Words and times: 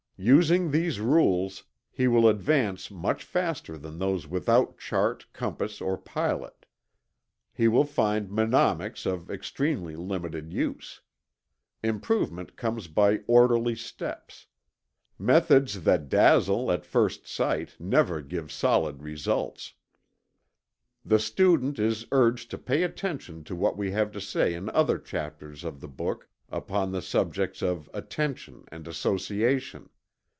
Using 0.23 0.69
these 0.69 0.99
rules, 0.99 1.63
he 1.89 2.07
will 2.07 2.29
advance 2.29 2.91
much 2.91 3.23
faster 3.23 3.75
than 3.75 3.97
those 3.97 4.27
without 4.27 4.77
chart, 4.77 5.25
compass, 5.33 5.81
or 5.81 5.97
pilot. 5.97 6.67
He 7.51 7.67
will 7.67 7.85
find 7.85 8.29
mnemonics 8.29 9.07
of 9.07 9.31
extremely 9.31 9.95
limited 9.95 10.53
use. 10.53 11.01
Improvement 11.81 12.55
comes 12.55 12.87
by 12.87 13.21
orderly 13.25 13.73
steps. 13.75 14.45
Methods 15.17 15.85
that 15.85 16.07
dazzle 16.07 16.71
at 16.71 16.85
first 16.85 17.25
sight 17.25 17.75
never 17.79 18.21
give 18.21 18.51
solid 18.51 19.01
results." 19.01 19.73
The 21.03 21.17
student 21.17 21.79
is 21.79 22.05
urged 22.11 22.51
to 22.51 22.59
pay 22.59 22.83
attention 22.83 23.43
to 23.45 23.55
what 23.55 23.75
we 23.75 23.89
have 23.89 24.11
to 24.11 24.21
say 24.21 24.53
in 24.53 24.69
other 24.69 24.99
chapters 24.99 25.63
of 25.63 25.79
the 25.81 25.87
book 25.87 26.29
upon 26.47 26.91
the 26.91 27.01
subjects 27.01 27.63
of 27.63 27.89
attention 27.95 28.65
and 28.71 28.87
association. 28.87 29.89